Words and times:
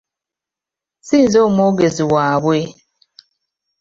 si 1.07 1.15
nze 1.23 1.39
omwogezi 1.47 2.03
waabwe. 2.13 2.57